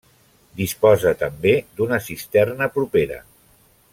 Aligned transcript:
Disposa 0.61 1.11
també 1.19 1.53
d'una 1.81 2.01
cisterna 2.07 2.71
propera. 2.79 3.23